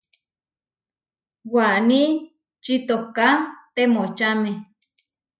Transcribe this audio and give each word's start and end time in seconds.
Waní 1.53 2.03
čitoká 2.63 3.27
temočáme. 3.75 4.51